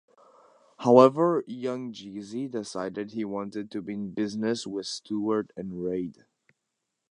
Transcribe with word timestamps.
However, 0.79 1.43
Young 1.45 1.93
Jeezy 1.93 2.49
decided 2.49 3.11
he 3.11 3.23
wanted 3.23 3.69
to 3.69 3.83
be 3.83 3.93
in 3.93 4.15
business 4.15 4.65
with 4.65 4.87
Stewart 4.87 5.51
and 5.55 5.79
Reid. 5.83 6.25